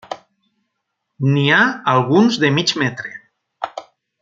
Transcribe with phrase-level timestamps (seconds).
[1.35, 1.61] N'hi ha
[1.93, 3.15] alguns de mig metre.